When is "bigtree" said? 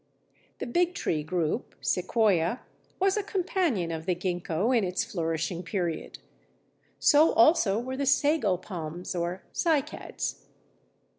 0.65-1.23